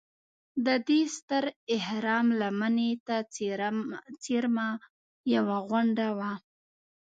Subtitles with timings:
[0.65, 1.43] د دې ستر
[1.75, 3.15] اهرام لمنې ته
[4.23, 4.67] څېرمه
[5.35, 6.31] یوه غونډه وه.